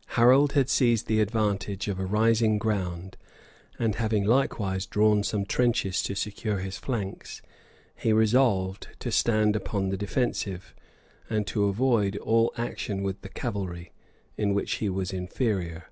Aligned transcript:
]Harold 0.16 0.52
had 0.52 0.70
seized 0.70 1.08
the 1.08 1.20
advantage 1.20 1.88
of 1.88 2.00
a 2.00 2.06
rising 2.06 2.56
ground, 2.56 3.18
and 3.78 3.96
having 3.96 4.24
likewise 4.24 4.86
drawn 4.86 5.22
some 5.22 5.44
trenches 5.44 6.02
to 6.02 6.14
secure 6.14 6.56
his 6.60 6.78
flanks, 6.78 7.42
he 7.94 8.10
resolved 8.10 8.88
to 8.98 9.12
stand 9.12 9.54
upon 9.54 9.90
the 9.90 9.98
defensive, 9.98 10.74
and 11.28 11.46
to 11.46 11.64
avoid 11.66 12.16
all 12.16 12.50
action 12.56 13.02
with 13.02 13.20
the 13.20 13.28
cavalry, 13.28 13.92
in 14.38 14.54
which 14.54 14.76
he 14.76 14.88
was 14.88 15.12
inferior. 15.12 15.90